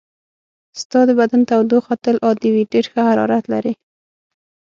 [0.81, 3.73] ستا د بدن تودوخه تل عادي وي، ډېر ښه حرارت لرې.